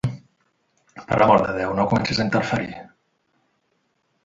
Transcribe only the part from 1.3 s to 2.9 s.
de Déu, no comencis a interferir.